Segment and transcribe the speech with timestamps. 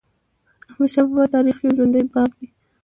[0.69, 2.47] احمدشاه بابا د تاریخ یو ژوندی باب دی.